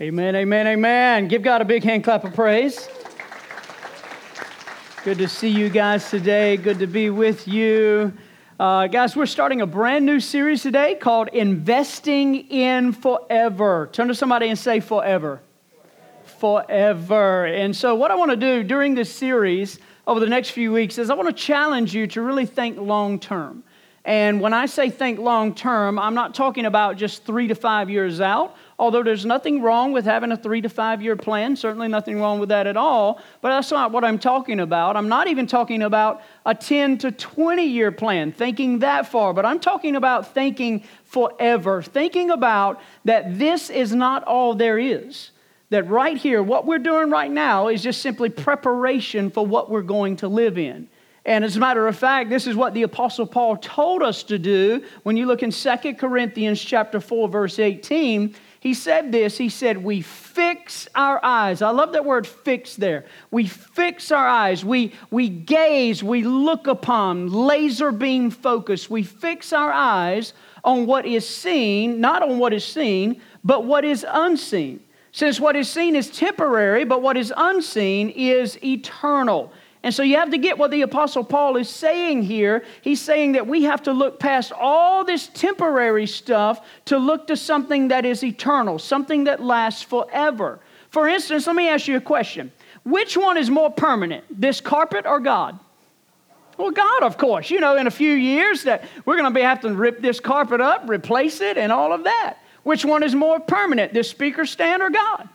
[0.00, 1.26] Amen, amen, amen.
[1.26, 2.88] Give God a big hand clap of praise.
[5.02, 6.56] Good to see you guys today.
[6.56, 8.12] Good to be with you.
[8.60, 13.88] Uh, guys, we're starting a brand new series today called Investing in Forever.
[13.90, 15.40] Turn to somebody and say, Forever.
[16.22, 17.46] Forever.
[17.46, 20.98] And so, what I want to do during this series over the next few weeks
[20.98, 23.64] is I want to challenge you to really think long term.
[24.04, 27.90] And when I say think long term, I'm not talking about just three to five
[27.90, 31.88] years out, although there's nothing wrong with having a three to five year plan, certainly
[31.88, 33.20] nothing wrong with that at all.
[33.40, 34.96] But that's not what I'm talking about.
[34.96, 39.44] I'm not even talking about a 10 to 20 year plan, thinking that far, but
[39.44, 45.32] I'm talking about thinking forever, thinking about that this is not all there is.
[45.70, 49.82] That right here, what we're doing right now is just simply preparation for what we're
[49.82, 50.88] going to live in.
[51.26, 54.38] And as a matter of fact, this is what the apostle Paul told us to
[54.38, 59.48] do when you look in 2 Corinthians chapter 4 verse 18, he said this, he
[59.48, 61.62] said we fix our eyes.
[61.62, 63.04] I love that word fix there.
[63.30, 64.64] We fix our eyes.
[64.64, 68.90] We we gaze, we look upon laser beam focus.
[68.90, 70.32] We fix our eyes
[70.64, 74.80] on what is seen, not on what is seen, but what is unseen.
[75.12, 79.52] Since what is seen is temporary, but what is unseen is eternal.
[79.88, 82.62] And so you have to get what the Apostle Paul is saying here.
[82.82, 87.38] He's saying that we have to look past all this temporary stuff to look to
[87.38, 90.60] something that is eternal, something that lasts forever.
[90.90, 92.52] For instance, let me ask you a question
[92.84, 95.58] Which one is more permanent, this carpet or God?
[96.58, 97.48] Well, God, of course.
[97.50, 100.20] You know, in a few years that we're going to be have to rip this
[100.20, 102.36] carpet up, replace it, and all of that.
[102.62, 105.30] Which one is more permanent, this speaker stand or God?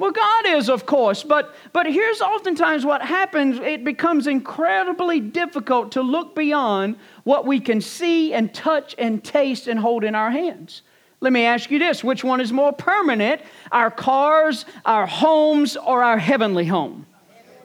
[0.00, 5.92] Well, God is, of course, but, but here's oftentimes what happens it becomes incredibly difficult
[5.92, 10.30] to look beyond what we can see and touch and taste and hold in our
[10.30, 10.80] hands.
[11.20, 13.42] Let me ask you this which one is more permanent,
[13.72, 17.04] our cars, our homes, or our heavenly home?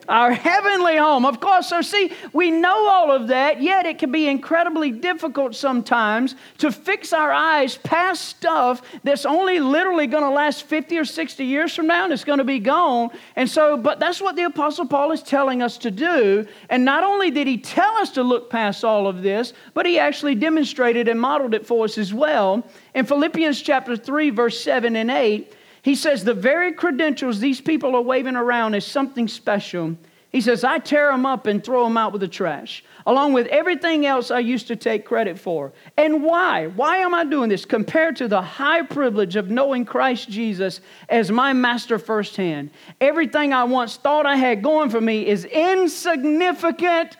[0.08, 1.24] Our heavenly home.
[1.24, 5.54] Of course, so see, we know all of that, yet it can be incredibly difficult
[5.54, 11.04] sometimes to fix our eyes past stuff that's only literally going to last 50 or
[11.04, 13.10] 60 years from now and it's going to be gone.
[13.36, 16.46] And so, but that's what the Apostle Paul is telling us to do.
[16.70, 19.98] And not only did he tell us to look past all of this, but he
[19.98, 22.66] actually demonstrated and modeled it for us as well.
[22.94, 25.52] In Philippians chapter 3, verse 7 and 8,
[25.86, 29.96] he says, The very credentials these people are waving around is something special.
[30.30, 33.46] He says, I tear them up and throw them out with the trash, along with
[33.46, 35.72] everything else I used to take credit for.
[35.96, 36.66] And why?
[36.66, 37.64] Why am I doing this?
[37.64, 42.70] Compared to the high privilege of knowing Christ Jesus as my master firsthand,
[43.00, 47.16] everything I once thought I had going for me is insignificant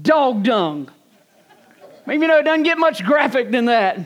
[0.00, 0.90] dog dung.
[2.06, 3.98] Maybe you know it doesn't get much graphic than that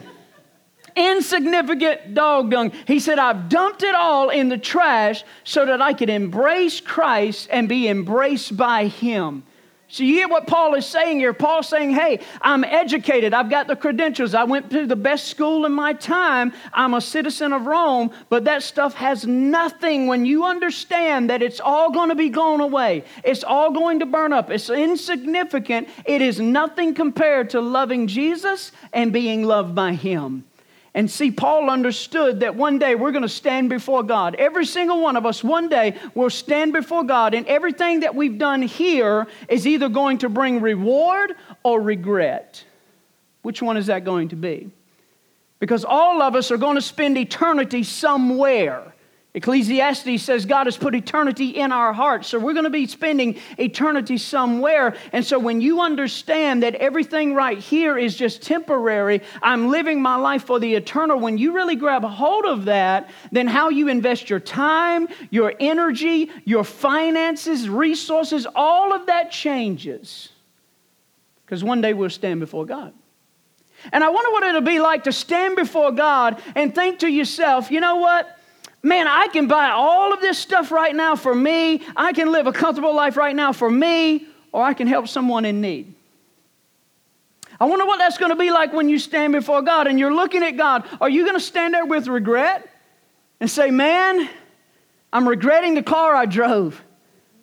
[0.95, 2.71] insignificant dog dung.
[2.87, 7.49] He said, I've dumped it all in the trash so that I could embrace Christ
[7.51, 9.43] and be embraced by Him.
[9.87, 11.31] So you hear what Paul is saying here.
[11.31, 13.35] Paul's saying, hey, I'm educated.
[13.35, 14.33] I've got the credentials.
[14.33, 16.53] I went to the best school in my time.
[16.73, 18.09] I'm a citizen of Rome.
[18.29, 22.61] But that stuff has nothing when you understand that it's all going to be blown
[22.61, 23.03] away.
[23.23, 24.49] It's all going to burn up.
[24.49, 25.87] It's insignificant.
[26.05, 30.45] It is nothing compared to loving Jesus and being loved by Him.
[30.95, 34.35] And see, Paul understood that one day we're going to stand before God.
[34.35, 38.37] Every single one of us, one day, will stand before God, and everything that we've
[38.37, 42.63] done here is either going to bring reward or regret.
[43.41, 44.71] Which one is that going to be?
[45.59, 48.94] Because all of us are going to spend eternity somewhere.
[49.35, 52.29] Ecclesiastes says God has put eternity in our hearts.
[52.29, 54.95] So we're going to be spending eternity somewhere.
[55.11, 60.15] And so when you understand that everything right here is just temporary, I'm living my
[60.15, 64.29] life for the eternal, when you really grab hold of that, then how you invest
[64.29, 70.29] your time, your energy, your finances, resources, all of that changes.
[71.45, 72.93] Because one day we'll stand before God.
[73.91, 77.69] And I wonder what it'll be like to stand before God and think to yourself,
[77.69, 78.34] you know what?
[78.85, 81.81] Man, I can buy all of this stuff right now for me.
[81.95, 85.43] I can live a comfortable life right now for me, or I can help someone
[85.43, 85.93] in need.
[87.59, 90.13] I wonder what that's going to be like when you stand before God and you're
[90.13, 90.87] looking at God.
[91.01, 92.69] Are you going to stand there with regret
[93.39, 94.29] and say, man,
[95.11, 96.81] I'm regretting the car I drove?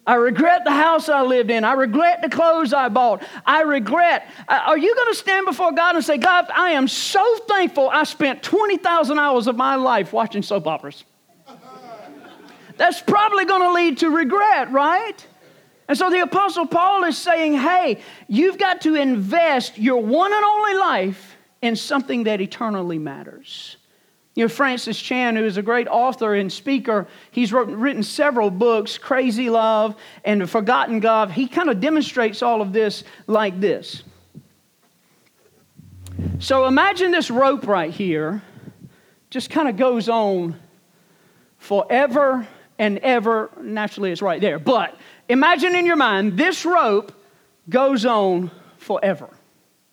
[0.06, 1.64] I regret the house I lived in.
[1.64, 3.22] I regret the clothes I bought.
[3.46, 4.28] I regret.
[4.48, 7.88] Uh, are you going to stand before God and say, God, I am so thankful
[7.88, 11.04] I spent 20,000 hours of my life watching soap operas?
[12.76, 15.26] That's probably going to lead to regret, right?
[15.88, 20.44] And so the Apostle Paul is saying, hey, you've got to invest your one and
[20.44, 23.76] only life in something that eternally matters.
[24.34, 28.50] You know, Francis Chan, who is a great author and speaker, he's wrote, written several
[28.50, 31.30] books, Crazy Love and Forgotten God.
[31.30, 34.02] He kind of demonstrates all of this like this.
[36.38, 38.42] So imagine this rope right here
[39.28, 40.58] just kind of goes on
[41.58, 42.46] forever
[42.82, 43.48] and ever.
[43.60, 44.58] Naturally, it's right there.
[44.58, 44.98] But
[45.28, 47.12] imagine in your mind this rope
[47.68, 49.28] goes on forever.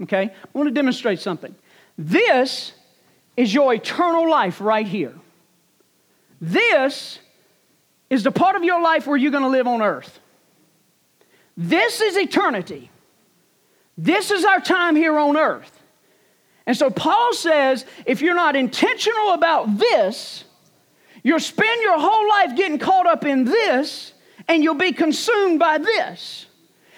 [0.01, 0.23] Okay?
[0.23, 1.53] I want to demonstrate something.
[1.99, 2.73] This
[3.37, 5.13] is your eternal life right here.
[6.41, 7.19] This
[8.09, 10.19] is the part of your life where you're going to live on earth.
[11.55, 12.89] This is eternity.
[13.99, 15.79] This is our time here on earth.
[16.65, 20.43] And so Paul says if you're not intentional about this,
[21.23, 24.13] you'll spend your whole life getting caught up in this
[24.47, 26.47] and you'll be consumed by this.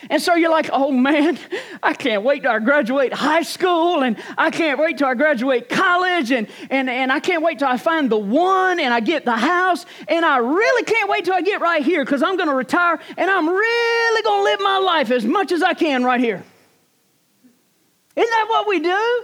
[0.09, 1.38] And so you're like, oh man,
[1.83, 5.69] I can't wait till I graduate high school, and I can't wait till I graduate
[5.69, 9.25] college, and, and, and I can't wait till I find the one and I get
[9.25, 12.50] the house, and I really can't wait till I get right here because I'm going
[12.50, 16.03] to retire and I'm really going to live my life as much as I can
[16.03, 16.44] right here.
[18.15, 19.24] Isn't that what we do?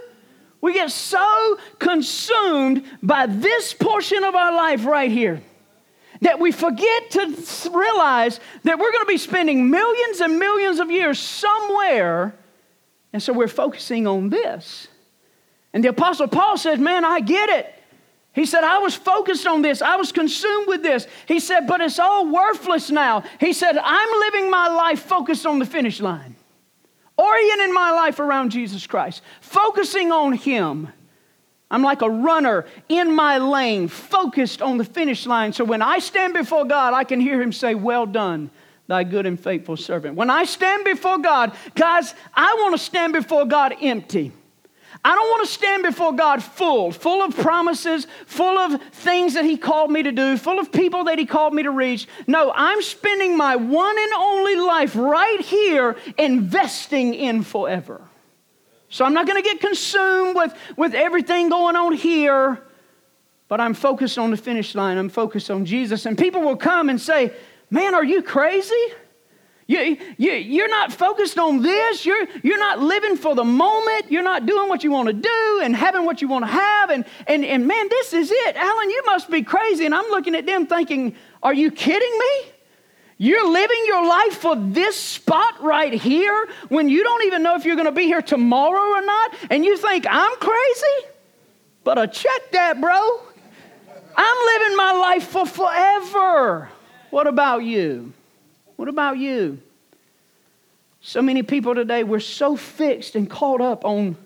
[0.60, 5.40] We get so consumed by this portion of our life right here
[6.20, 10.90] that we forget to realize that we're going to be spending millions and millions of
[10.90, 12.34] years somewhere,
[13.12, 14.88] and so we're focusing on this.
[15.72, 17.74] And the Apostle Paul says, Man, I get it.
[18.32, 19.82] He said, I was focused on this.
[19.82, 21.08] I was consumed with this.
[21.26, 23.24] He said, but it's all worthless now.
[23.40, 26.36] He said, I'm living my life focused on the finish line
[27.18, 30.88] orienting my life around Jesus Christ, focusing on Him.
[31.70, 35.52] I'm like a runner in my lane, focused on the finish line.
[35.52, 38.50] So when I stand before God, I can hear Him say, Well done,
[38.86, 40.16] thy good and faithful servant.
[40.16, 44.32] When I stand before God, guys, I want to stand before God empty.
[45.08, 49.44] I don't want to stand before God full, full of promises, full of things that
[49.46, 52.06] He called me to do, full of people that He called me to reach.
[52.26, 58.02] No, I'm spending my one and only life right here investing in forever.
[58.90, 62.62] So I'm not going to get consumed with, with everything going on here,
[63.48, 64.98] but I'm focused on the finish line.
[64.98, 66.04] I'm focused on Jesus.
[66.04, 67.32] And people will come and say,
[67.70, 68.74] Man, are you crazy?
[69.68, 72.06] You, you, you're not focused on this.
[72.06, 74.10] You're, you're not living for the moment.
[74.10, 76.88] You're not doing what you want to do and having what you want to have.
[76.88, 78.56] And, and, and man, this is it.
[78.56, 79.84] Alan, you must be crazy.
[79.84, 82.52] And I'm looking at them thinking, are you kidding me?
[83.18, 87.66] You're living your life for this spot right here when you don't even know if
[87.66, 89.34] you're going to be here tomorrow or not.
[89.50, 91.08] And you think, I'm crazy?
[91.84, 93.20] But I check that, bro.
[94.16, 96.70] I'm living my life for forever.
[97.10, 98.14] What about you?
[98.78, 99.58] What about you?
[101.00, 104.16] So many people today, we're so fixed and caught up on,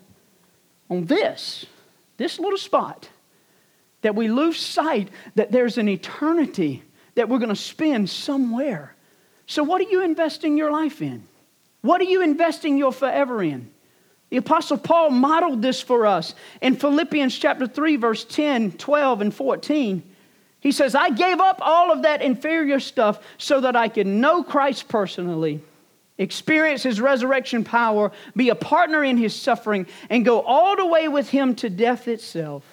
[0.91, 1.65] on this,
[2.17, 3.09] this little spot,
[4.03, 6.83] that we lose sight that there's an eternity
[7.15, 8.93] that we're going to spend somewhere.
[9.47, 11.27] So, what are you investing your life in?
[11.81, 13.71] What are you investing your forever in?
[14.29, 19.33] The Apostle Paul modeled this for us in Philippians chapter 3, verse 10, 12, and
[19.33, 20.03] 14.
[20.63, 24.43] He says, I gave up all of that inferior stuff so that I could know
[24.43, 25.61] Christ personally,
[26.17, 31.09] experience his resurrection power, be a partner in his suffering, and go all the way
[31.09, 32.63] with him to death itself.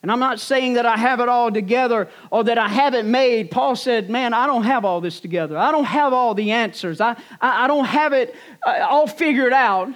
[0.00, 3.04] And I'm not saying that I have it all together or that I have it
[3.04, 3.50] made.
[3.50, 5.58] Paul said, Man, I don't have all this together.
[5.58, 7.00] I don't have all the answers.
[7.00, 9.88] I, I, I don't have it uh, all figured out.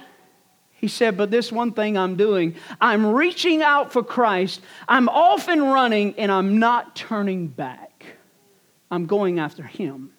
[0.83, 4.59] He said, But this one thing I'm doing, I'm reaching out for Christ.
[4.85, 8.05] I'm off and running, and I'm not turning back.
[8.91, 10.11] I'm going after Him.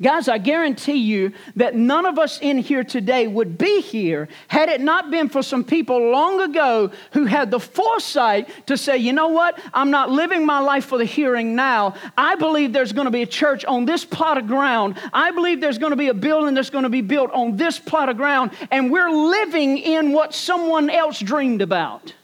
[0.00, 4.68] Guys, I guarantee you that none of us in here today would be here had
[4.68, 9.12] it not been for some people long ago who had the foresight to say, you
[9.12, 9.58] know what?
[9.72, 11.94] I'm not living my life for the hearing now.
[12.16, 14.96] I believe there's going to be a church on this plot of ground.
[15.12, 17.78] I believe there's going to be a building that's going to be built on this
[17.78, 18.52] plot of ground.
[18.70, 22.14] And we're living in what someone else dreamed about.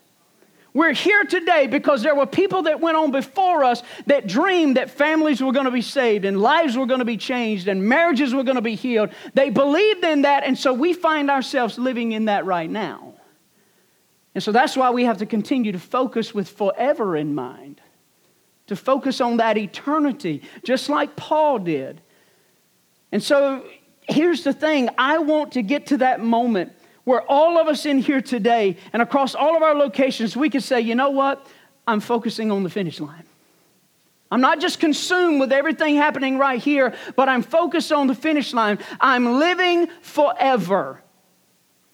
[0.74, 4.90] We're here today because there were people that went on before us that dreamed that
[4.90, 8.34] families were going to be saved and lives were going to be changed and marriages
[8.34, 9.10] were going to be healed.
[9.34, 13.12] They believed in that, and so we find ourselves living in that right now.
[14.34, 17.82] And so that's why we have to continue to focus with forever in mind,
[18.68, 22.00] to focus on that eternity, just like Paul did.
[23.12, 23.62] And so
[24.08, 26.72] here's the thing I want to get to that moment
[27.04, 30.62] where all of us in here today and across all of our locations, we could
[30.62, 31.46] say, you know what?
[31.86, 33.24] I'm focusing on the finish line.
[34.30, 38.54] I'm not just consumed with everything happening right here, but I'm focused on the finish
[38.54, 38.78] line.
[39.00, 41.02] I'm living forever.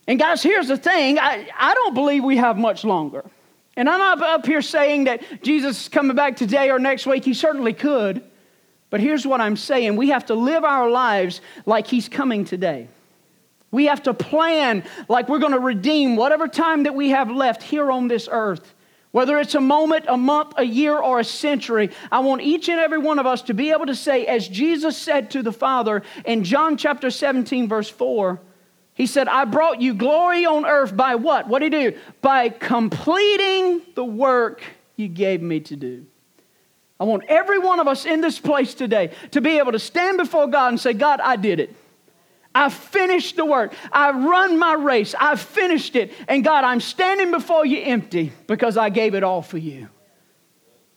[0.06, 3.24] And guys, here's the thing I, I don't believe we have much longer.
[3.76, 7.24] And I'm not up here saying that Jesus is coming back today or next week.
[7.24, 8.22] He certainly could.
[8.90, 12.88] But here's what I'm saying we have to live our lives like He's coming today.
[13.70, 17.62] We have to plan like we're going to redeem whatever time that we have left
[17.62, 18.74] here on this earth.
[19.10, 22.78] Whether it's a moment, a month, a year, or a century, I want each and
[22.78, 26.02] every one of us to be able to say, as Jesus said to the Father
[26.26, 28.38] in John chapter 17, verse 4,
[28.94, 31.48] He said, I brought you glory on earth by what?
[31.48, 31.98] What did He do?
[32.20, 34.62] By completing the work
[34.96, 36.04] you gave me to do.
[37.00, 40.18] I want every one of us in this place today to be able to stand
[40.18, 41.74] before God and say, God, I did it.
[42.58, 43.72] I finished the work.
[43.92, 45.14] I run my race.
[45.18, 46.12] I finished it.
[46.26, 49.88] And God, I'm standing before you empty because I gave it all for you.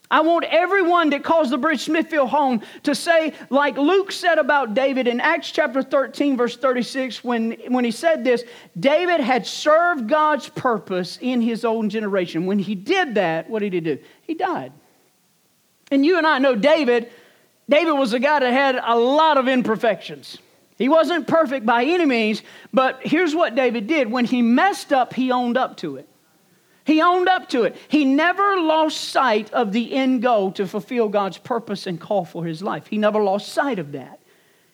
[0.10, 4.74] I want everyone that calls the Bridge Smithfield home to say, like Luke said about
[4.74, 8.44] David in Acts chapter 13, verse 36, when, when he said this,
[8.78, 12.48] David had served God's purpose in his own generation.
[12.48, 14.00] When he did that, what did he do?
[14.24, 14.74] He died.
[15.92, 17.10] And you and I know David,
[17.70, 20.40] David was a guy that had a lot of imperfections.
[20.82, 22.42] He wasn't perfect by any means,
[22.74, 24.10] but here's what David did.
[24.10, 26.10] When he messed up, he owned up to it.
[26.86, 27.76] He owned up to it.
[27.88, 32.46] He never lost sight of the end goal to fulfill God's purpose and call for
[32.46, 32.88] his life.
[32.88, 34.22] He never lost sight of that.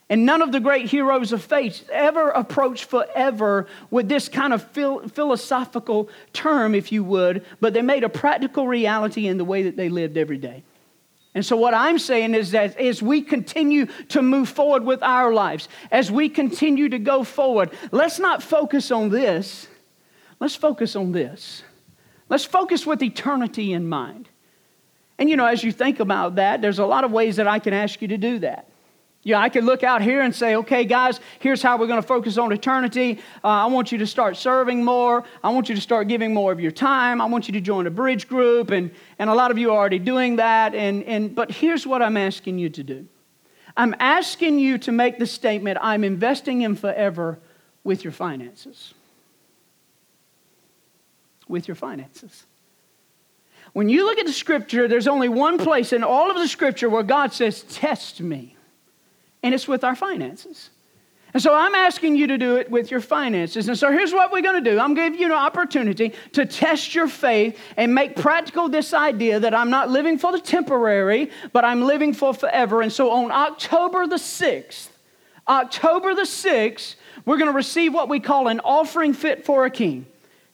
[0.08, 4.64] And none of the great heroes of faith ever approached forever with this kind of
[4.64, 9.64] phil- philosophical term, if you would, but they made a practical reality in the way
[9.64, 10.64] that they lived every day.
[11.34, 15.34] And so, what I'm saying is that as we continue to move forward with our
[15.34, 19.68] lives, as we continue to go forward, let's not focus on this.
[20.40, 21.64] Let's focus on this.
[22.30, 24.30] Let's focus with eternity in mind.
[25.18, 27.60] And you know, as you think about that, there's a lot of ways that I
[27.60, 28.70] can ask you to do that.
[29.28, 32.08] Yeah, I could look out here and say, okay, guys, here's how we're going to
[32.08, 33.20] focus on eternity.
[33.44, 35.26] Uh, I want you to start serving more.
[35.44, 37.20] I want you to start giving more of your time.
[37.20, 38.72] I want you to join a bridge group.
[38.72, 40.74] And, and a lot of you are already doing that.
[40.74, 43.06] And, and, but here's what I'm asking you to do
[43.76, 47.38] I'm asking you to make the statement I'm investing in forever
[47.84, 48.94] with your finances.
[51.50, 52.46] With your finances.
[53.74, 56.90] When you look at the scripture, there's only one place in all of the scripture
[56.90, 58.57] where God says, Test me
[59.44, 60.70] and it's with our finances.
[61.34, 63.68] And so I'm asking you to do it with your finances.
[63.68, 66.14] And so here's what we're going to do I'm going to give you an opportunity
[66.34, 70.40] to test your faith and make practical this idea that I'm not living for the
[70.40, 72.82] temporary, but I'm living for forever.
[72.82, 74.88] And so on October the 6th,
[75.48, 79.70] October the 6th, we're going to receive what we call an offering fit for a
[79.70, 80.06] king.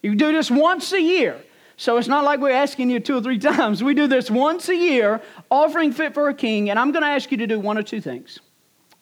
[0.01, 1.39] You do this once a year.
[1.77, 3.83] So it's not like we're asking you two or three times.
[3.83, 7.09] We do this once a year, offering fit for a king, and I'm going to
[7.09, 8.39] ask you to do one or two things.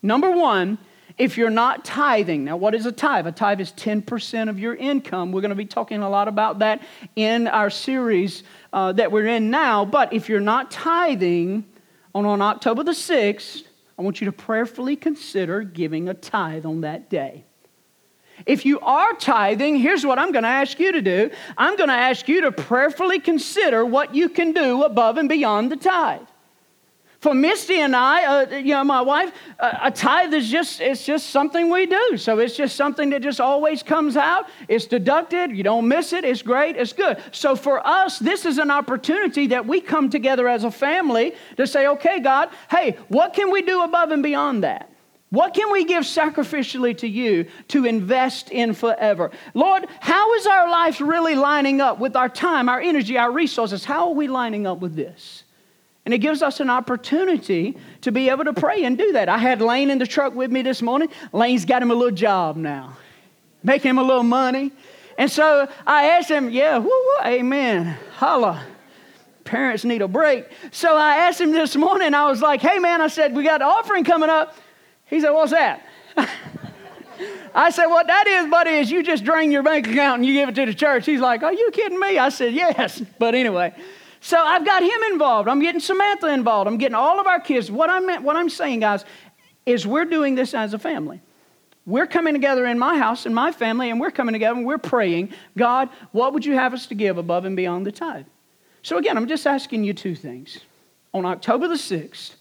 [0.02, 0.78] Number one,
[1.18, 3.28] if you're not tithing, now what is a tithe?
[3.28, 5.32] A tithe is 10% of your income.
[5.32, 6.82] We're going to be talking a lot about that
[7.16, 8.44] in our series
[8.74, 9.86] uh, that we're in now.
[9.86, 11.66] But if you're not tithing,
[12.16, 13.64] on, on October the 6th,
[13.98, 17.44] I want you to prayerfully consider giving a tithe on that day.
[18.46, 21.90] If you are tithing, here's what I'm going to ask you to do I'm going
[21.90, 26.22] to ask you to prayerfully consider what you can do above and beyond the tithe.
[27.22, 31.06] For Misty and I, uh, you know, my wife, uh, a tithe is just, it's
[31.06, 32.18] just something we do.
[32.18, 34.50] So it's just something that just always comes out.
[34.68, 35.56] It's deducted.
[35.56, 36.26] You don't miss it.
[36.26, 36.78] It's great.
[36.78, 37.22] It's good.
[37.32, 41.68] So for us, this is an opportunity that we come together as a family to
[41.68, 44.90] say, okay, God, hey, what can we do above and beyond that?
[45.30, 49.30] What can we give sacrificially to you to invest in forever?
[49.54, 53.86] Lord, how is our life really lining up with our time, our energy, our resources?
[53.86, 55.44] How are we lining up with this?
[56.06, 59.30] And it gives us an opportunity to be able to pray and do that.
[59.30, 61.10] I had Lane in the truck with me this morning.
[61.32, 62.98] Lane's got him a little job now,
[63.64, 64.72] making him a little money.
[65.18, 68.66] And so I asked him, yeah, woo, woo, amen, holla.
[69.44, 70.48] Parents need a break.
[70.72, 73.62] So I asked him this morning, I was like, hey man, I said, we got
[73.62, 74.56] an offering coming up.
[75.06, 75.86] He said, what's that?
[77.54, 80.34] I said, What that is, buddy, is you just drain your bank account and you
[80.34, 81.06] give it to the church.
[81.06, 82.18] He's like, Are you kidding me?
[82.18, 83.02] I said, Yes.
[83.20, 83.74] But anyway,
[84.22, 85.50] so I've got him involved.
[85.50, 86.68] I'm getting Samantha involved.
[86.68, 87.72] I'm getting all of our kids.
[87.72, 89.04] What I'm, what I'm saying, guys,
[89.66, 91.22] is we're doing this as a family.
[91.88, 94.78] We're coming together in my house, in my family, and we're coming together and we're
[94.78, 98.28] praying, God, what would you have us to give above and beyond the tithe?
[98.84, 100.60] So again, I'm just asking you two things.
[101.14, 102.36] On October the 6th,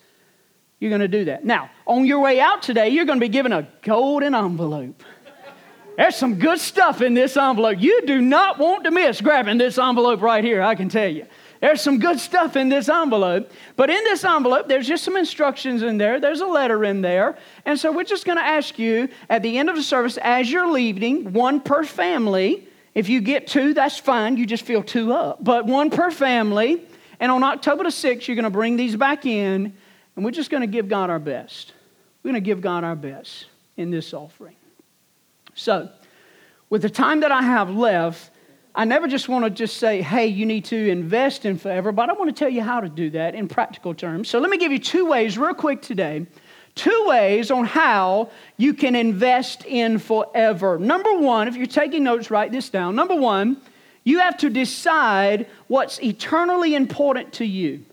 [0.78, 1.46] you're going to do that.
[1.46, 5.02] Now, on your way out today, you're going to be given a golden envelope.
[5.96, 7.78] There's some good stuff in this envelope.
[7.80, 11.26] You do not want to miss grabbing this envelope right here, I can tell you.
[11.60, 13.50] There's some good stuff in this envelope.
[13.76, 16.18] But in this envelope, there's just some instructions in there.
[16.18, 17.36] There's a letter in there.
[17.66, 20.50] And so we're just going to ask you at the end of the service, as
[20.50, 24.36] you're leaving, one per family, If you get two, that's fine.
[24.36, 25.44] You just fill two up.
[25.44, 26.82] But one per family.
[27.20, 29.74] And on October the 6th, you're going to bring these back in,
[30.16, 31.72] and we're just going to give God our best.
[32.22, 34.56] We're going to give God our best in this offering.
[35.54, 35.90] So,
[36.70, 38.30] with the time that I have left,
[38.74, 42.08] I never just want to just say, hey, you need to invest in forever, but
[42.08, 44.28] I want to tell you how to do that in practical terms.
[44.28, 46.26] So let me give you two ways, real quick, today.
[46.76, 50.78] Two ways on how you can invest in forever.
[50.78, 52.94] Number one, if you're taking notes, write this down.
[52.94, 53.60] Number one,
[54.04, 57.84] you have to decide what's eternally important to you.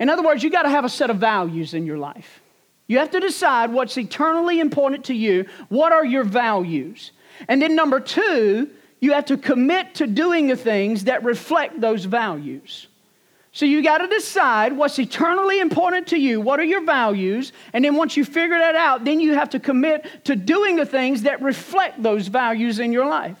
[0.00, 2.40] In other words, you got to have a set of values in your life.
[2.86, 5.46] You have to decide what's eternally important to you.
[5.68, 7.12] What are your values?
[7.48, 12.04] And then, number two, you have to commit to doing the things that reflect those
[12.04, 12.86] values.
[13.52, 16.42] So you got to decide what's eternally important to you.
[16.42, 17.52] What are your values?
[17.72, 20.84] And then once you figure that out, then you have to commit to doing the
[20.84, 23.38] things that reflect those values in your life.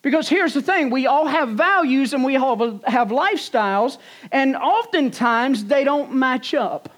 [0.00, 3.98] Because here's the thing we all have values and we all have lifestyles,
[4.30, 6.88] and oftentimes they don't match up.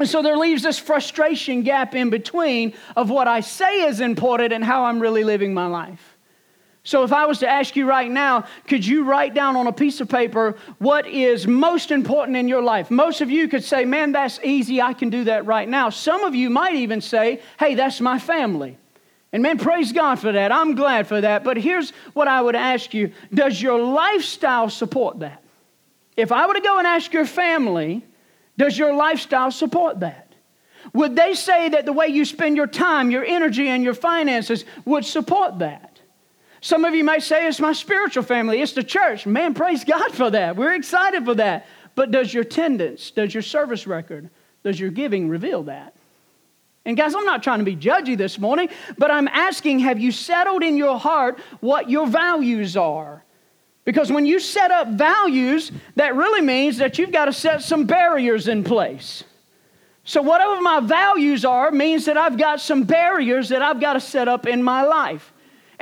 [0.00, 4.52] And so there leaves this frustration gap in between of what I say is important
[4.52, 6.11] and how I'm really living my life.
[6.84, 9.72] So, if I was to ask you right now, could you write down on a
[9.72, 12.90] piece of paper what is most important in your life?
[12.90, 14.82] Most of you could say, Man, that's easy.
[14.82, 15.90] I can do that right now.
[15.90, 18.78] Some of you might even say, Hey, that's my family.
[19.32, 20.50] And man, praise God for that.
[20.50, 21.44] I'm glad for that.
[21.44, 25.42] But here's what I would ask you Does your lifestyle support that?
[26.16, 28.04] If I were to go and ask your family,
[28.58, 30.34] does your lifestyle support that?
[30.94, 34.64] Would they say that the way you spend your time, your energy, and your finances
[34.84, 35.91] would support that?
[36.62, 39.26] Some of you may say it's my spiritual family, it's the church.
[39.26, 40.56] Man, praise God for that.
[40.56, 41.66] We're excited for that.
[41.96, 44.30] But does your attendance, does your service record,
[44.62, 45.96] does your giving reveal that?
[46.84, 50.12] And guys, I'm not trying to be judgy this morning, but I'm asking have you
[50.12, 53.24] settled in your heart what your values are?
[53.84, 57.86] Because when you set up values, that really means that you've got to set some
[57.86, 59.24] barriers in place.
[60.04, 64.00] So, whatever my values are means that I've got some barriers that I've got to
[64.00, 65.32] set up in my life.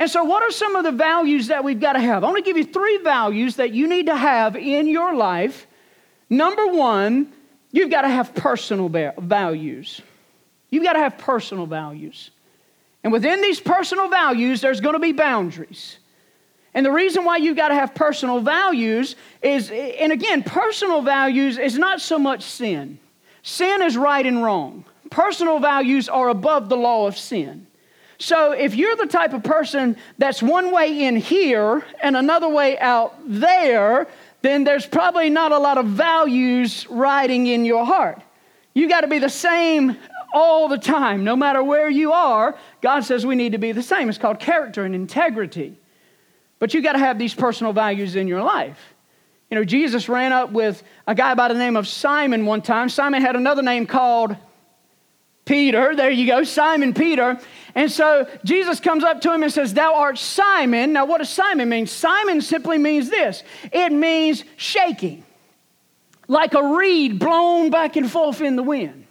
[0.01, 2.23] And so, what are some of the values that we've got to have?
[2.23, 5.67] I want to give you three values that you need to have in your life.
[6.27, 7.31] Number one,
[7.71, 10.01] you've got to have personal values.
[10.71, 12.31] You've got to have personal values.
[13.03, 15.99] And within these personal values, there's going to be boundaries.
[16.73, 21.59] And the reason why you've got to have personal values is, and again, personal values
[21.59, 22.97] is not so much sin.
[23.43, 24.83] Sin is right and wrong.
[25.11, 27.67] Personal values are above the law of sin.
[28.21, 32.77] So if you're the type of person that's one way in here and another way
[32.77, 34.07] out there,
[34.43, 38.21] then there's probably not a lot of values riding in your heart.
[38.75, 39.97] You got to be the same
[40.35, 42.55] all the time, no matter where you are.
[42.81, 44.07] God says we need to be the same.
[44.07, 45.79] It's called character and integrity.
[46.59, 48.93] But you got to have these personal values in your life.
[49.49, 52.87] You know, Jesus ran up with a guy by the name of Simon one time.
[52.87, 54.37] Simon had another name called
[55.51, 55.93] Peter.
[55.93, 57.37] There you go, Simon Peter.
[57.75, 60.93] And so Jesus comes up to him and says, Thou art Simon.
[60.93, 61.87] Now, what does Simon mean?
[61.87, 65.25] Simon simply means this it means shaking,
[66.29, 69.05] like a reed blown back and forth in the wind,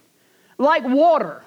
[0.57, 1.43] like water.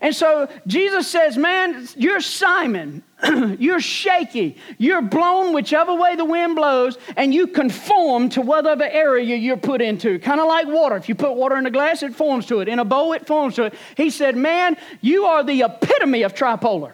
[0.00, 3.04] And so Jesus says, Man, you're Simon.
[3.58, 4.56] you're shaky.
[4.78, 9.82] You're blown whichever way the wind blows, and you conform to whatever area you're put
[9.82, 10.18] into.
[10.18, 10.96] Kind of like water.
[10.96, 12.68] If you put water in a glass, it forms to it.
[12.68, 13.74] In a bowl, it forms to it.
[13.96, 16.92] He said, Man, you are the epitome of tripolar.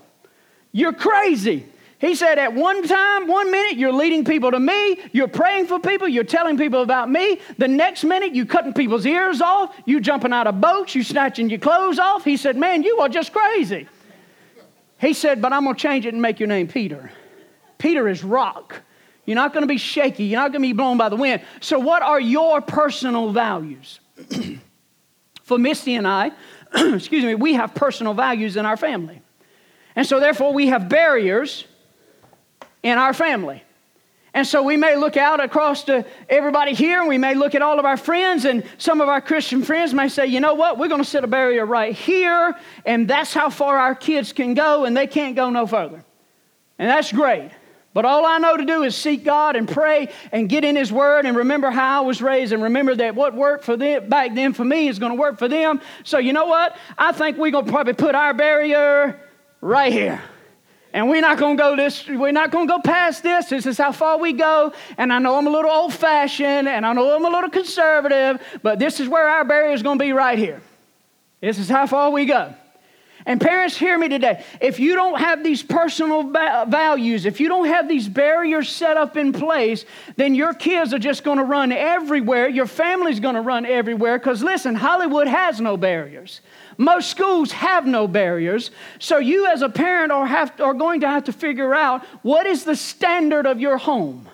[0.73, 1.67] You're crazy.
[1.99, 5.81] He said, at one time, one minute, you're leading people to me, you're praying for
[5.81, 7.41] people, you're telling people about me.
[7.57, 11.49] The next minute, you cutting people's ears off, you jumping out of boats, you snatching
[11.49, 12.23] your clothes off.
[12.23, 13.89] He said, Man, you are just crazy.
[14.99, 17.11] He said, But I'm going to change it and make your name Peter.
[17.79, 18.83] Peter is rock.
[19.25, 21.43] You're not going to be shaky, you're not going to be blown by the wind.
[21.61, 24.01] So, what are your personal values?
[25.43, 26.33] for Misty and I,
[26.75, 29.23] excuse me, we have personal values in our family.
[29.95, 31.65] And so, therefore, we have barriers
[32.83, 33.63] in our family.
[34.37, 37.63] And so we may look out across to everybody here, and we may look at
[37.63, 40.77] all of our friends, and some of our Christian friends may say, you know what,
[40.77, 44.53] we're going to set a barrier right here, and that's how far our kids can
[44.53, 46.05] go, and they can't go no further.
[46.79, 47.51] And that's great.
[47.95, 50.93] But all I know to do is seek God and pray and get in His
[50.93, 54.35] Word and remember how I was raised and remember that what worked for them back
[54.35, 55.81] then for me is going to work for them.
[56.05, 56.77] So you know what?
[56.99, 59.19] I think we're going to probably put our barrier
[59.63, 60.23] right here
[60.97, 63.51] and we're not going to go this we're not going to go past this.
[63.51, 64.73] This is how far we go.
[64.97, 68.43] And i know i'm a little old fashioned and i know i'm a little conservative
[68.63, 70.63] but this is where our barrier is going to be right here.
[71.43, 72.55] This is how far we go
[73.27, 74.45] And parents, hear me today.
[74.61, 79.17] If you don't have these personal values, if you don't have these barriers set up
[79.17, 79.85] in place,
[80.15, 82.49] then your kids are just going to run everywhere.
[82.49, 84.17] Your family's going to run everywhere.
[84.17, 86.41] Because listen, Hollywood has no barriers.
[86.79, 88.71] Most schools have no barriers.
[89.01, 92.47] So you, as a parent, are, have, are going to have to figure out what
[92.47, 94.29] is the standard of your home.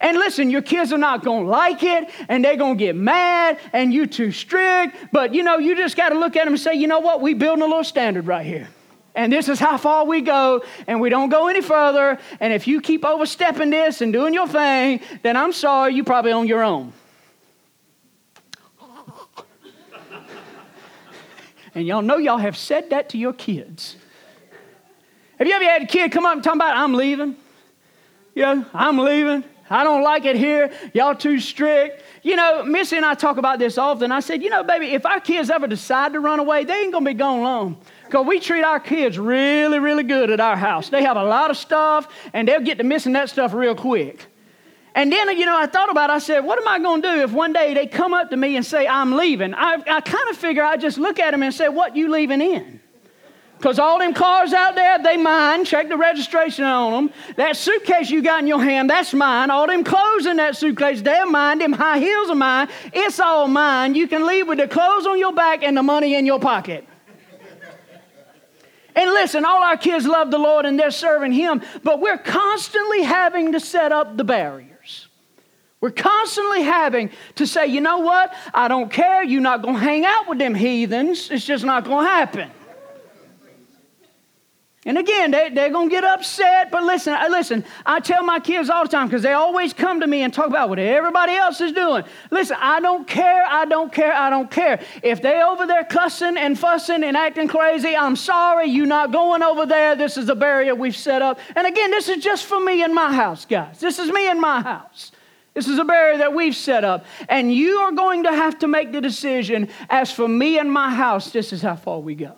[0.00, 2.96] And listen, your kids are not going to like it and they're going to get
[2.96, 4.96] mad and you too strict.
[5.12, 7.20] But you know, you just got to look at them and say, you know what?
[7.20, 8.68] We building a little standard right here.
[9.14, 12.18] And this is how far we go, and we don't go any further.
[12.38, 16.32] And if you keep overstepping this and doing your thing, then I'm sorry, you probably
[16.32, 16.92] on your own.
[21.74, 23.96] and y'all know y'all have said that to your kids.
[25.38, 27.36] Have you ever had a kid come up and talk about, I'm leaving?
[28.34, 29.44] Yeah, I'm leaving.
[29.68, 30.70] I don't like it here.
[30.94, 32.02] Y'all too strict.
[32.22, 34.12] You know, Misty and I talk about this often.
[34.12, 36.92] I said, you know, baby, if our kids ever decide to run away, they ain't
[36.92, 37.78] to be gone long.
[38.04, 40.88] Because we treat our kids really, really good at our house.
[40.88, 44.26] They have a lot of stuff, and they'll get to missing that stuff real quick.
[44.94, 46.14] And then, you know, I thought about it.
[46.14, 48.36] I said, what am I going to do if one day they come up to
[48.36, 49.52] me and say, I'm leaving?
[49.52, 52.40] I, I kind of figure I just look at them and say, what you leaving
[52.40, 52.80] in?
[53.58, 55.64] Because all them cars out there, they mine.
[55.64, 57.14] Check the registration on them.
[57.36, 59.50] That suitcase you got in your hand, that's mine.
[59.50, 61.58] All them clothes in that suitcase, they're mine.
[61.58, 62.68] Them high heels are mine.
[62.92, 63.94] It's all mine.
[63.94, 66.86] You can leave with the clothes on your back and the money in your pocket.
[68.94, 73.02] And listen, all our kids love the Lord and they're serving Him, but we're constantly
[73.02, 75.08] having to set up the barriers.
[75.82, 78.34] We're constantly having to say, you know what?
[78.54, 79.22] I don't care.
[79.22, 81.30] You're not going to hang out with them heathens.
[81.30, 82.50] It's just not going to happen.
[84.86, 86.70] And again, they, they're going to get upset.
[86.70, 89.98] But listen, I, listen, I tell my kids all the time because they always come
[89.98, 92.04] to me and talk about what everybody else is doing.
[92.30, 94.80] Listen, I don't care, I don't care, I don't care.
[95.02, 99.42] If they over there cussing and fussing and acting crazy, I'm sorry, you're not going
[99.42, 99.96] over there.
[99.96, 101.40] This is a barrier we've set up.
[101.56, 103.80] And again, this is just for me in my house, guys.
[103.80, 105.10] This is me in my house.
[105.54, 107.06] This is a barrier that we've set up.
[107.28, 110.94] And you are going to have to make the decision as for me and my
[110.94, 112.36] house, this is how far we go.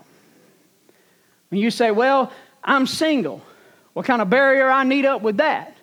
[1.49, 2.33] When you say, well,
[2.63, 3.43] I'm single,
[3.93, 5.77] what kind of barrier I need up with that?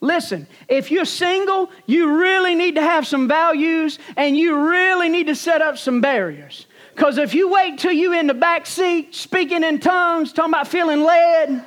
[0.00, 5.26] Listen, if you're single, you really need to have some values and you really need
[5.28, 6.66] to set up some barriers.
[6.94, 10.68] Because if you wait till you in the back seat speaking in tongues, talking about
[10.68, 11.64] feeling led,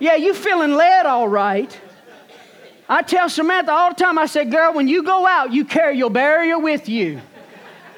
[0.00, 1.80] yeah, you feeling led all right.
[2.88, 5.96] I tell Samantha all the time, I said, girl, when you go out, you carry
[5.98, 7.20] your barrier with you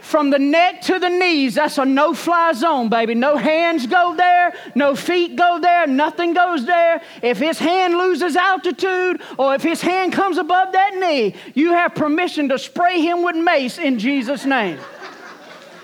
[0.03, 3.15] from the neck to the knees, that's a no fly zone, baby.
[3.15, 7.03] No hands go there, no feet go there, nothing goes there.
[7.23, 11.95] If his hand loses altitude or if his hand comes above that knee, you have
[11.95, 14.79] permission to spray him with mace in Jesus' name.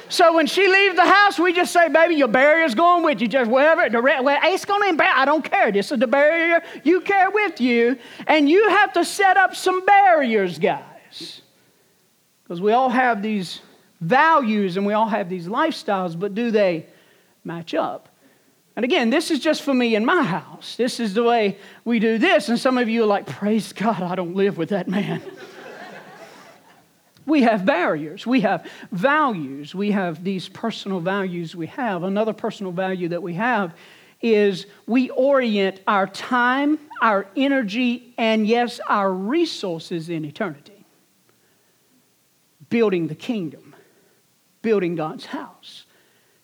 [0.08, 3.26] So when she leaves the house, we just say, baby, your barrier's going with you.
[3.26, 5.14] Just wherever, the, well, it's going to embarrass.
[5.16, 5.72] I don't care.
[5.72, 7.98] This is the barrier you carry with you.
[8.26, 11.42] And you have to set up some barriers, guys.
[12.44, 13.60] Because we all have these
[14.00, 16.86] values and we all have these lifestyles, but do they
[17.44, 18.08] match up?
[18.76, 20.76] And again, this is just for me in my house.
[20.76, 22.50] This is the way we do this.
[22.50, 25.22] And some of you are like, praise God, I don't live with that man.
[27.26, 32.02] we have barriers, we have values, we have these personal values we have.
[32.02, 33.74] Another personal value that we have
[34.20, 40.84] is we orient our time, our energy, and yes, our resources in eternity,
[42.68, 43.65] building the kingdom
[44.66, 45.86] building God's house.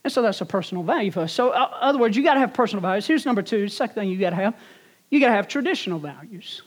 [0.04, 1.32] And so that's a personal value for us.
[1.32, 3.04] So, uh, other words, you got to have personal values.
[3.04, 3.66] Here's number two.
[3.66, 4.54] Second thing you got to have
[5.10, 6.62] you got to have traditional values.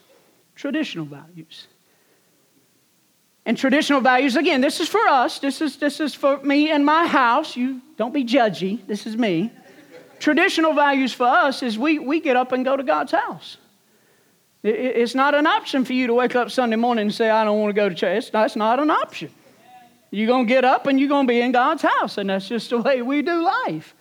[0.54, 1.68] Traditional values.
[3.46, 5.39] And traditional values, again, this is for us.
[5.39, 7.56] This is, this is for me and my house.
[7.56, 8.86] You don't be judgy.
[8.86, 9.52] This is me.
[10.20, 13.58] traditional values for us is we, we get up and go to God's house.
[14.62, 17.44] It, it's not an option for you to wake up Sunday morning and say, I
[17.46, 18.32] don't want to go to church.
[18.32, 19.32] That's not an option.
[20.15, 22.47] You're going to get up and you're going to be in God's house, and that's
[22.47, 23.93] just the way we do life.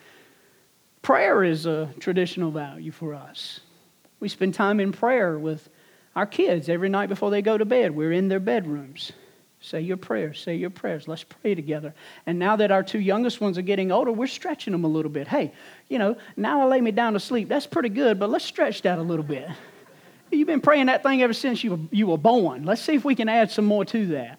[1.02, 3.58] Prayer is a traditional value for us.
[4.20, 5.68] We spend time in prayer with
[6.14, 7.96] our kids every night before they go to bed.
[7.96, 9.10] We're in their bedrooms.
[9.60, 11.08] Say your prayers, say your prayers.
[11.08, 11.92] Let's pray together.
[12.26, 15.10] And now that our two youngest ones are getting older, we're stretching them a little
[15.10, 15.26] bit.
[15.26, 15.52] Hey,
[15.88, 17.48] you know, now I lay me down to sleep.
[17.48, 19.48] That's pretty good, but let's stretch that a little bit.
[20.30, 22.64] You've been praying that thing ever since you were, you were born.
[22.64, 24.38] Let's see if we can add some more to that.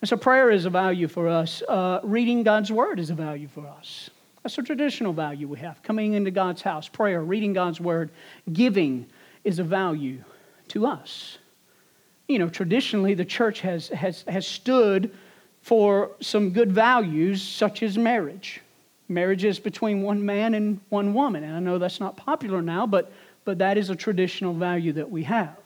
[0.00, 1.62] And so prayer is a value for us.
[1.68, 4.10] Uh, reading God's word is a value for us.
[4.42, 5.82] That's a traditional value we have.
[5.82, 8.10] Coming into God's house, prayer, reading God's word,
[8.52, 9.06] giving
[9.44, 10.24] is a value
[10.68, 11.38] to us.
[12.28, 15.14] You know, traditionally, the church has, has, has stood
[15.62, 18.62] for some good values, such as marriage.
[19.08, 21.44] Marriage is between one man and one woman.
[21.44, 23.12] And I know that's not popular now, but,
[23.44, 25.58] but that is a traditional value that we have.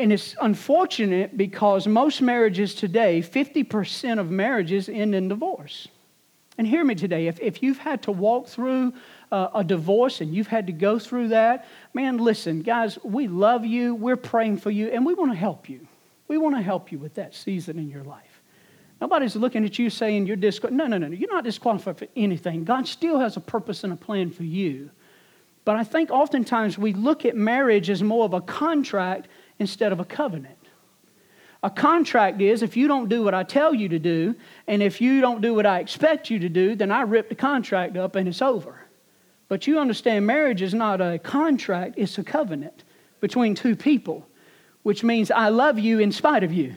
[0.00, 5.88] And it's unfortunate because most marriages today, 50% of marriages end in divorce.
[6.56, 8.94] And hear me today if, if you've had to walk through
[9.30, 13.66] uh, a divorce and you've had to go through that, man, listen, guys, we love
[13.66, 15.86] you, we're praying for you, and we want to help you.
[16.28, 18.40] We want to help you with that season in your life.
[19.02, 20.78] Nobody's looking at you saying you're disqualified.
[20.78, 21.14] No, no, no, no.
[21.14, 22.64] You're not disqualified for anything.
[22.64, 24.88] God still has a purpose and a plan for you.
[25.66, 29.28] But I think oftentimes we look at marriage as more of a contract
[29.60, 30.56] instead of a covenant.
[31.62, 34.34] A contract is if you don't do what I tell you to do,
[34.66, 37.34] and if you don't do what I expect you to do, then I rip the
[37.34, 38.86] contract up and it's over.
[39.48, 42.84] But you understand marriage is not a contract, it's a covenant
[43.20, 44.26] between two people,
[44.84, 46.74] which means I love you in spite of you.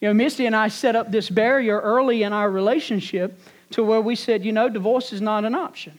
[0.00, 3.38] You know, Misty and I set up this barrier early in our relationship
[3.70, 5.98] to where we said, you know, divorce is not an option.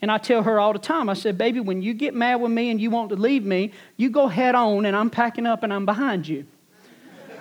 [0.00, 2.52] And I tell her all the time, I said, baby, when you get mad with
[2.52, 5.64] me and you want to leave me, you go head on and I'm packing up
[5.64, 6.46] and I'm behind you.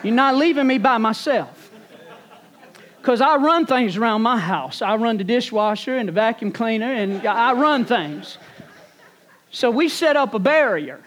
[0.04, 1.72] You're not leaving me by myself.
[3.00, 4.82] Because I run things around my house.
[4.82, 8.38] I run the dishwasher and the vacuum cleaner and I run things.
[9.52, 11.02] So we set up a barrier.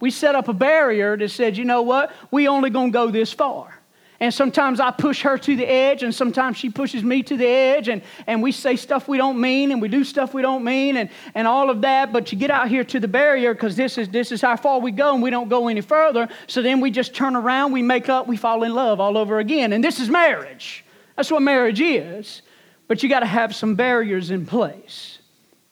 [0.00, 2.12] We set up a barrier that said, you know what?
[2.30, 3.75] We only to go this far.
[4.18, 7.46] And sometimes I push her to the edge, and sometimes she pushes me to the
[7.46, 10.64] edge, and, and we say stuff we don't mean, and we do stuff we don't
[10.64, 12.12] mean, and, and all of that.
[12.12, 14.80] But you get out here to the barrier because this is, this is how far
[14.80, 16.28] we go, and we don't go any further.
[16.46, 19.38] So then we just turn around, we make up, we fall in love all over
[19.38, 19.72] again.
[19.72, 20.84] And this is marriage.
[21.16, 22.42] That's what marriage is.
[22.88, 25.18] But you got to have some barriers in place.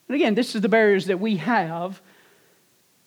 [0.07, 2.01] And again, this is the barriers that we have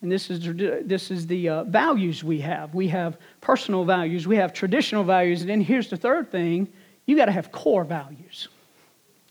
[0.00, 0.40] and this is,
[0.86, 2.72] this is the uh, values we have.
[2.72, 6.68] We have personal values, we have traditional values, and then here's the third thing
[7.06, 8.48] you got to have core values.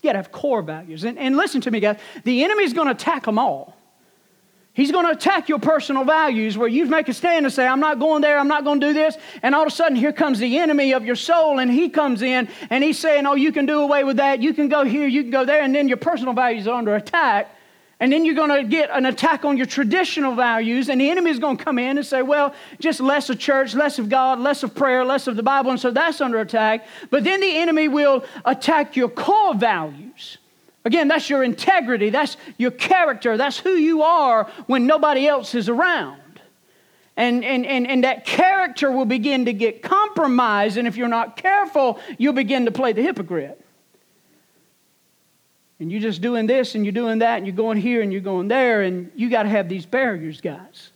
[0.02, 1.04] You got to have core values.
[1.04, 3.78] And, and listen to me, guys the enemy's going to attack them all.
[4.74, 7.80] He's going to attack your personal values where you make a stand and say, I'm
[7.80, 9.16] not going there, I'm not going to do this.
[9.42, 12.22] And all of a sudden, here comes the enemy of your soul, and he comes
[12.22, 14.40] in and he's saying, Oh, you can do away with that.
[14.40, 15.62] You can go here, you can go there.
[15.62, 17.52] And then your personal values are under attack.
[18.00, 21.32] And then you're going to get an attack on your traditional values, and the enemy
[21.32, 24.38] is going to come in and say, well, just less of church, less of God,
[24.38, 26.86] less of prayer, less of the Bible, and so that's under attack.
[27.10, 30.38] But then the enemy will attack your core values.
[30.84, 35.68] Again, that's your integrity, that's your character, that's who you are when nobody else is
[35.68, 36.20] around.
[37.16, 41.36] And, and, and, and that character will begin to get compromised, and if you're not
[41.36, 43.60] careful, you'll begin to play the hypocrite
[45.80, 48.20] and you're just doing this and you're doing that and you're going here and you're
[48.20, 48.82] going there.
[48.82, 50.90] And you got to have these barriers guys.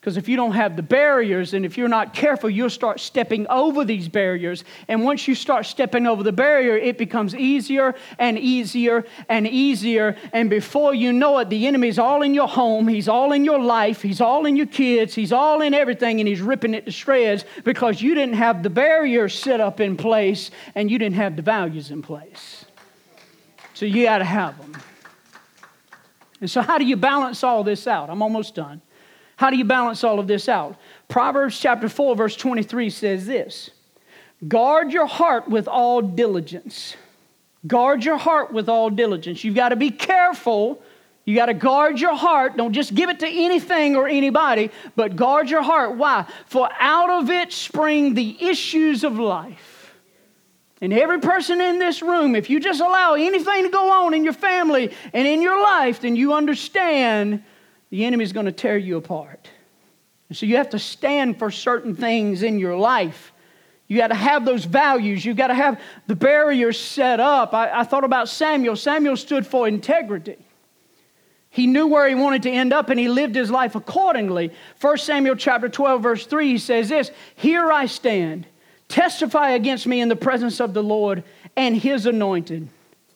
[0.00, 3.46] Because if you don't have the barriers and if you're not careful you'll start stepping
[3.48, 4.64] over these barriers.
[4.86, 10.16] And once you start stepping over the barrier it becomes easier and easier and easier.
[10.32, 12.88] And before you know it the enemy's all in your home.
[12.88, 14.00] He's all in your life.
[14.00, 15.14] He's all in your kids.
[15.14, 18.70] He's all in everything and he's ripping it to shreds because you didn't have the
[18.70, 22.64] barriers set up in place and you didn't have the values in place
[23.78, 24.72] so you got to have them.
[26.40, 28.10] And so, how do you balance all this out?
[28.10, 28.82] I'm almost done.
[29.36, 30.74] How do you balance all of this out?
[31.06, 33.70] Proverbs chapter 4, verse 23 says this
[34.48, 36.96] Guard your heart with all diligence.
[37.68, 39.44] Guard your heart with all diligence.
[39.44, 40.82] You've got to be careful.
[41.24, 42.56] You got to guard your heart.
[42.56, 45.94] Don't just give it to anything or anybody, but guard your heart.
[45.94, 46.26] Why?
[46.46, 49.77] For out of it spring the issues of life.
[50.80, 54.22] And every person in this room, if you just allow anything to go on in
[54.22, 57.42] your family and in your life, then you understand
[57.90, 59.50] the enemy is going to tear you apart.
[60.28, 63.32] And so you have to stand for certain things in your life.
[63.88, 65.24] You got to have those values.
[65.24, 67.54] You got to have the barriers set up.
[67.54, 68.76] I, I thought about Samuel.
[68.76, 70.36] Samuel stood for integrity.
[71.50, 74.52] He knew where he wanted to end up and he lived his life accordingly.
[74.80, 78.46] 1 Samuel chapter 12, verse 3, he says this Here I stand
[78.88, 81.22] Testify against me in the presence of the Lord
[81.56, 82.68] and his anointed.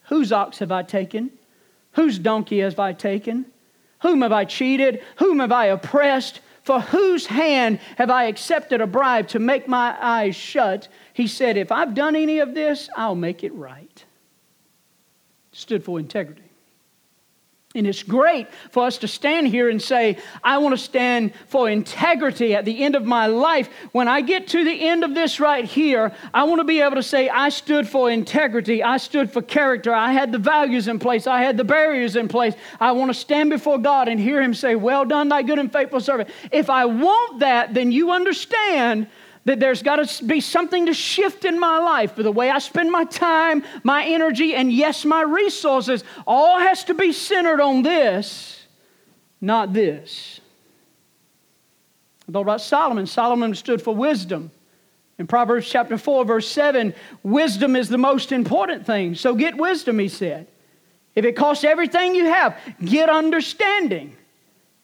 [0.08, 1.30] Whose ox have I taken?
[1.92, 3.46] Whose donkey have I taken?
[4.02, 5.02] Whom have I cheated?
[5.16, 6.40] Whom have I oppressed?
[6.64, 10.88] For whose hand have I accepted a bribe to make my eyes shut?
[11.12, 14.04] He said, If I've done any of this, I'll make it right.
[15.52, 16.51] Stood for integrity.
[17.74, 21.70] And it's great for us to stand here and say, I want to stand for
[21.70, 23.70] integrity at the end of my life.
[23.92, 26.96] When I get to the end of this right here, I want to be able
[26.96, 28.82] to say, I stood for integrity.
[28.82, 29.94] I stood for character.
[29.94, 31.26] I had the values in place.
[31.26, 32.54] I had the barriers in place.
[32.78, 35.72] I want to stand before God and hear Him say, Well done, thy good and
[35.72, 36.28] faithful servant.
[36.50, 39.06] If I want that, then you understand
[39.44, 42.58] that there's got to be something to shift in my life for the way I
[42.58, 46.04] spend my time, my energy, and yes, my resources.
[46.26, 48.66] All has to be centered on this,
[49.40, 50.40] not this.
[52.28, 53.06] I thought about Solomon.
[53.06, 54.50] Solomon stood for wisdom.
[55.18, 59.14] In Proverbs chapter 4, verse 7, wisdom is the most important thing.
[59.14, 60.46] So get wisdom, he said.
[61.14, 64.16] If it costs everything you have, get understanding.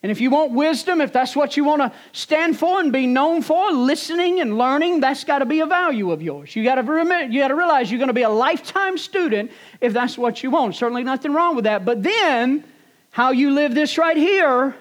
[0.01, 3.05] And if you want wisdom, if that's what you want to stand for and be
[3.05, 6.55] known for, listening and learning, that's got to be a value of yours.
[6.55, 9.51] You got to remember, you got to realize you're going to be a lifetime student
[9.81, 10.75] if that's what you want.
[10.75, 11.83] Certainly nothing wrong with that.
[11.83, 12.63] But then,
[13.11, 14.73] how you live this right here,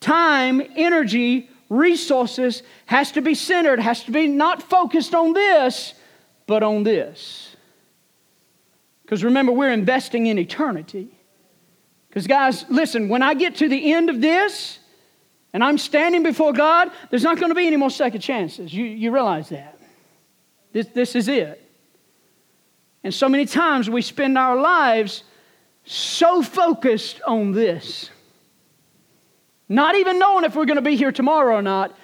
[0.00, 5.92] time, energy, resources has to be centered, has to be not focused on this,
[6.46, 7.54] but on this.
[9.02, 11.15] Because remember, we're investing in eternity.
[12.16, 14.78] Because, guys, listen, when I get to the end of this
[15.52, 18.72] and I'm standing before God, there's not going to be any more second chances.
[18.72, 19.78] You, you realize that.
[20.72, 21.62] This, this is it.
[23.04, 25.24] And so many times we spend our lives
[25.84, 28.08] so focused on this,
[29.68, 31.94] not even knowing if we're going to be here tomorrow or not,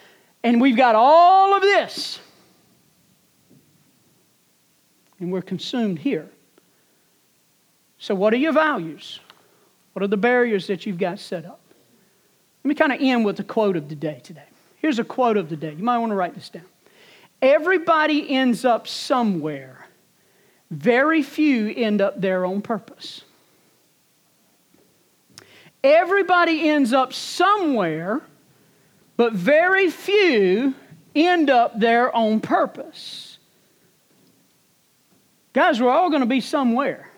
[0.44, 2.20] and we've got all of this,
[5.18, 6.28] and we're consumed here.
[7.96, 9.18] So, what are your values?
[9.92, 11.60] What are the barriers that you've got set up?
[12.64, 14.44] Let me kind of end with a quote of the day today.
[14.76, 15.72] Here's a quote of the day.
[15.72, 16.64] You might want to write this down.
[17.40, 19.86] Everybody ends up somewhere,
[20.70, 23.22] very few end up there on purpose.
[25.82, 28.20] Everybody ends up somewhere,
[29.16, 30.74] but very few
[31.14, 33.38] end up there on purpose.
[35.52, 37.11] Guys, we're all going to be somewhere.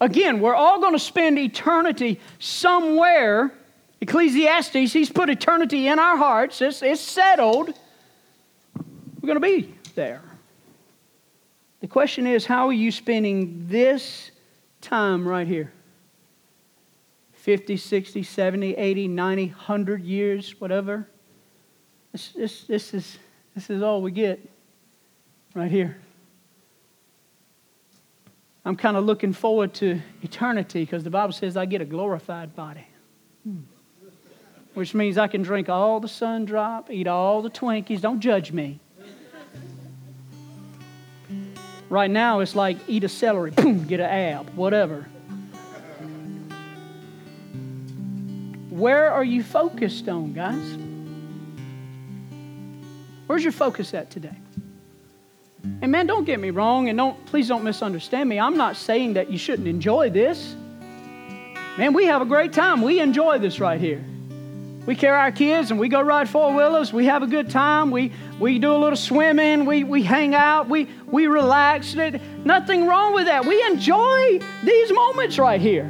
[0.00, 3.52] Again, we're all going to spend eternity somewhere.
[4.00, 6.62] Ecclesiastes, he's put eternity in our hearts.
[6.62, 7.68] It's, it's settled.
[9.20, 10.22] We're going to be there.
[11.80, 14.30] The question is, how are you spending this
[14.80, 15.72] time right here?
[17.32, 21.06] 50, 60, 70, 80, 90, 100 years, whatever.
[22.12, 23.18] This, this, this, is,
[23.54, 24.40] this is all we get
[25.54, 25.98] right here.
[28.64, 32.54] I'm kind of looking forward to eternity because the Bible says I get a glorified
[32.54, 32.86] body.
[33.44, 33.60] Hmm.
[34.74, 38.00] Which means I can drink all the sun drop, eat all the Twinkies.
[38.00, 38.78] Don't judge me.
[41.88, 45.08] Right now, it's like eat a celery, boom, get an ab, whatever.
[48.68, 50.78] Where are you focused on, guys?
[53.26, 54.36] Where's your focus at today?
[55.82, 58.38] And man, don't get me wrong, and don't please don't misunderstand me.
[58.38, 60.54] I'm not saying that you shouldn't enjoy this.
[61.78, 62.82] Man, we have a great time.
[62.82, 64.04] We enjoy this right here.
[64.86, 66.92] We carry our kids and we go ride four wheelers.
[66.92, 67.90] We have a good time.
[67.90, 69.66] We, we do a little swimming.
[69.66, 70.68] We, we hang out.
[70.68, 71.94] We, we relax.
[71.94, 73.44] Nothing wrong with that.
[73.44, 75.84] We enjoy these moments right here.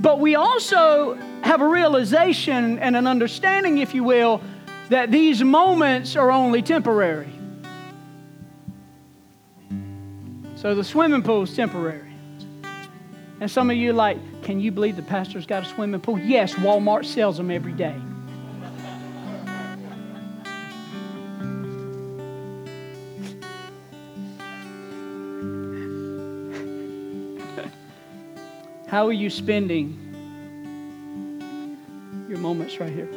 [0.00, 4.40] But we also have a realization and an understanding, if you will,
[4.88, 7.32] that these moments are only temporary.
[10.62, 12.12] So the swimming pool is temporary.
[13.40, 16.20] And some of you like, can you believe the pastor's got a swimming pool?
[16.20, 17.96] Yes, Walmart sells them every day.
[28.86, 29.98] How are you spending
[32.28, 33.08] your moments right here?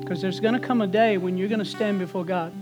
[0.00, 2.52] Because there's going to come a day when you're going to stand before God.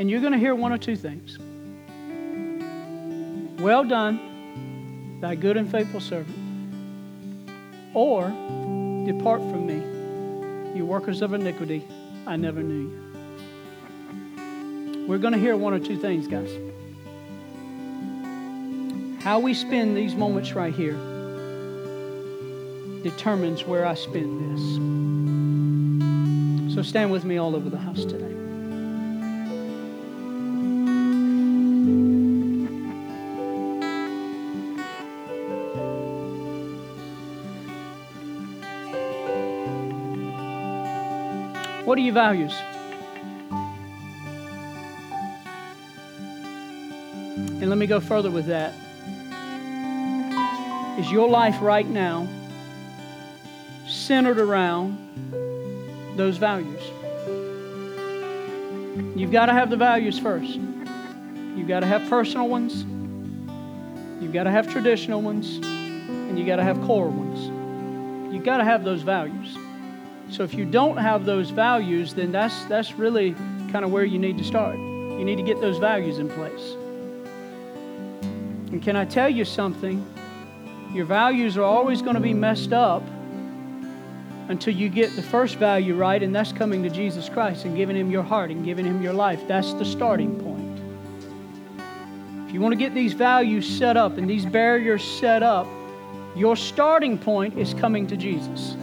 [0.00, 1.36] And you're going to hear one or two things.
[3.60, 6.38] Well done, thy good and faithful servant.
[7.92, 8.28] Or,
[9.04, 9.74] depart from me,
[10.74, 11.86] you workers of iniquity,
[12.26, 12.88] I never knew
[14.96, 15.06] you.
[15.06, 16.50] We're going to hear one or two things, guys.
[19.22, 20.96] How we spend these moments right here
[23.02, 24.40] determines where I spend
[26.66, 26.74] this.
[26.74, 28.39] So stand with me all over the house today.
[41.90, 42.54] What are your values?
[47.60, 48.74] And let me go further with that.
[51.00, 52.28] Is your life right now
[53.88, 54.98] centered around
[56.16, 56.80] those values?
[59.18, 60.54] You've got to have the values first.
[60.54, 62.84] You've got to have personal ones.
[64.22, 65.56] You've got to have traditional ones.
[65.56, 68.32] and you've got to have core ones.
[68.32, 69.56] You've got to have those values.
[70.40, 73.32] So if you don't have those values, then that's that's really
[73.72, 74.74] kind of where you need to start.
[74.78, 76.76] You need to get those values in place.
[78.72, 80.02] And can I tell you something?
[80.94, 83.02] Your values are always going to be messed up
[84.48, 87.94] until you get the first value right, and that's coming to Jesus Christ and giving
[87.94, 89.46] Him your heart and giving Him your life.
[89.46, 90.80] That's the starting point.
[92.48, 95.66] If you want to get these values set up and these barriers set up,
[96.34, 98.74] your starting point is coming to Jesus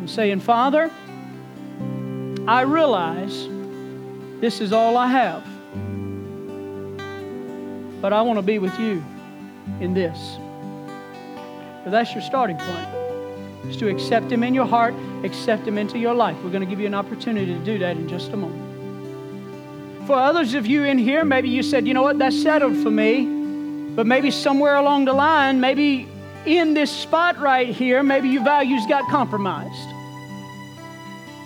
[0.00, 0.90] and saying, Father,
[2.48, 3.46] I realize
[4.40, 5.44] this is all I have,
[8.02, 9.04] but I want to be with you
[9.80, 10.38] in this.
[11.84, 12.88] But that's your starting point
[13.68, 16.36] is to accept Him in your heart, accept Him into your life.
[16.42, 18.66] We're going to give you an opportunity to do that in just a moment.
[20.06, 22.90] For others of you in here, maybe you said, you know what, that's settled for
[22.90, 23.38] me.
[23.94, 26.08] But maybe somewhere along the line, maybe
[26.46, 29.88] in this spot right here, maybe your values got compromised.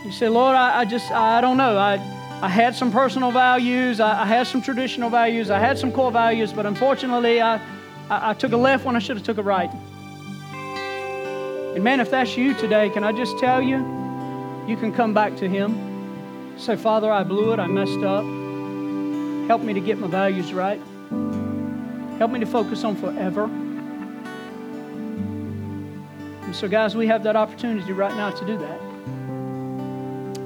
[0.05, 1.79] You say, Lord, I, I just, I don't know.
[1.79, 1.95] I,
[2.43, 6.13] I had some personal values, I, I, had some traditional values, I had some core
[6.13, 7.57] values, but unfortunately, I,
[8.11, 9.71] I, I took a left when I should have took a right.
[11.75, 13.79] And man, if that's you today, can I just tell you,
[14.69, 16.59] you can come back to Him.
[16.59, 18.25] Say, Father, I blew it, I messed up.
[19.49, 20.81] Help me to get my values right.
[22.19, 23.49] Help me to focus on forever.
[26.55, 28.81] And so, guys, we have that opportunity right now to do that.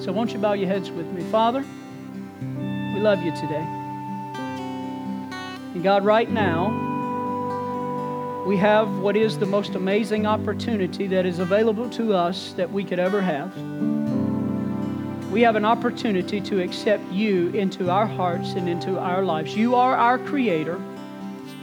[0.03, 1.23] So, won't you bow your heads with me?
[1.25, 1.63] Father,
[2.41, 3.63] we love you today.
[5.75, 6.71] And God, right now,
[8.47, 12.85] we have what is the most amazing opportunity that is available to us that we
[12.85, 13.55] could ever have.
[15.31, 19.55] We have an opportunity to accept you into our hearts and into our lives.
[19.55, 20.81] You are our Creator,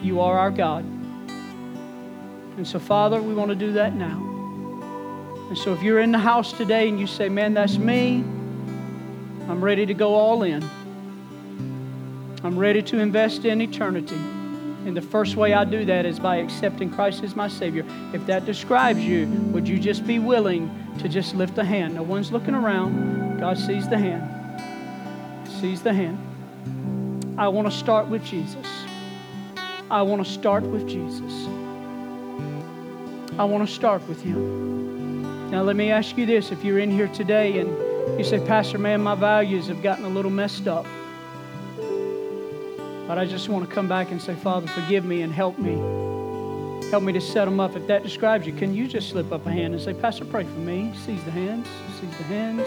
[0.04, 0.86] you are our God.
[2.58, 4.34] And so, Father, we want to do that now.
[5.48, 8.24] And so, if you're in the house today and you say, Man, that's me,
[9.48, 10.68] I'm ready to go all in.
[12.44, 14.16] I'm ready to invest in eternity.
[14.16, 17.84] And the first way I do that is by accepting Christ as my Savior.
[18.14, 20.70] If that describes you, would you just be willing
[21.00, 21.96] to just lift a hand?
[21.96, 23.40] No one's looking around.
[23.40, 24.62] God sees the hand.
[25.60, 26.20] Sees the hand.
[27.40, 28.68] I want to start with Jesus.
[29.90, 31.48] I want to start with Jesus.
[33.40, 34.75] I want to start with Him.
[35.52, 37.70] Now, let me ask you this if you're in here today and
[38.18, 40.86] you say, Pastor, man, my values have gotten a little messed up.
[43.08, 45.76] But I just want to come back and say, Father, forgive me and help me.
[46.90, 47.76] Help me to set them up.
[47.76, 50.44] If that describes you, can you just slip up a hand and say, Pastor, pray
[50.44, 50.92] for me?
[51.06, 51.68] Sees the hands,
[52.00, 52.66] sees the hands,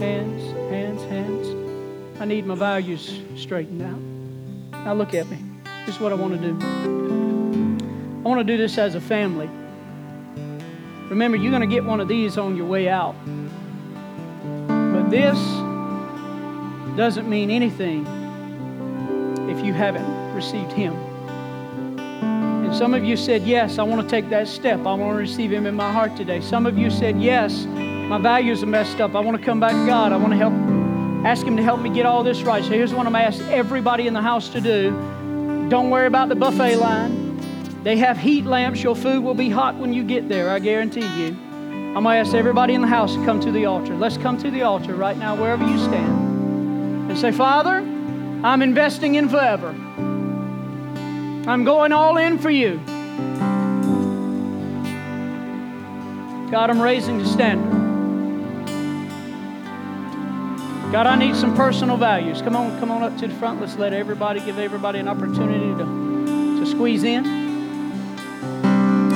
[0.00, 2.20] hands, hands, hands.
[2.20, 4.84] I need my values straightened out.
[4.84, 5.38] Now look at me.
[5.84, 6.58] This is what I want to do.
[8.24, 9.50] I want to do this as a family.
[11.10, 13.14] Remember, you're going to get one of these on your way out.
[14.66, 15.38] But this
[16.96, 18.06] doesn't mean anything
[19.50, 20.94] if you haven't received Him.
[21.98, 24.80] And some of you said, Yes, I want to take that step.
[24.80, 26.40] I want to receive Him in my heart today.
[26.40, 29.14] Some of you said, Yes, my values are messed up.
[29.14, 30.12] I want to come back to God.
[30.12, 30.54] I want to help,
[31.26, 32.64] ask Him to help me get all this right.
[32.64, 34.90] So here's what I'm going to ask everybody in the house to do
[35.68, 37.23] don't worry about the buffet line.
[37.84, 38.82] They have heat lamps.
[38.82, 41.36] Your food will be hot when you get there, I guarantee you.
[41.94, 43.94] I'm going to ask everybody in the house to come to the altar.
[43.94, 49.16] Let's come to the altar right now, wherever you stand, and say, Father, I'm investing
[49.16, 49.68] in forever.
[51.46, 52.78] I'm going all in for you.
[56.50, 57.70] God, I'm raising the standard.
[60.90, 62.40] God, I need some personal values.
[62.40, 63.60] Come on, come on up to the front.
[63.60, 67.43] Let's let everybody give everybody an opportunity to, to squeeze in.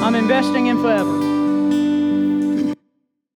[0.09, 1.28] I'm investing in forever.